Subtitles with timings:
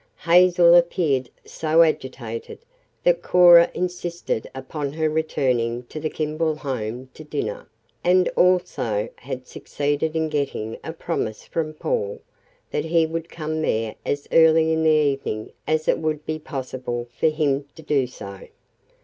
[0.17, 2.57] Hazel appeared so agitated
[3.03, 7.69] that Cora insisted upon her returning to the Kimball home to dinner,
[8.03, 12.19] and also had succeeded in getting a promise from Paul
[12.71, 17.07] that he would come there as early in the evening as it would be possible
[17.15, 18.47] for him to do so.